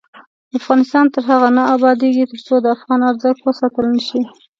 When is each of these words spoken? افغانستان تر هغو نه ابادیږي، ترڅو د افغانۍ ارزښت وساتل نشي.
افغانستان 0.59 1.05
تر 1.13 1.23
هغو 1.29 1.49
نه 1.57 1.63
ابادیږي، 1.75 2.23
ترڅو 2.31 2.55
د 2.61 2.65
افغانۍ 2.75 3.05
ارزښت 3.11 3.41
وساتل 3.43 3.85
نشي. 3.95 4.21